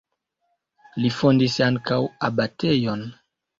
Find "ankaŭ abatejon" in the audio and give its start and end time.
1.67-3.07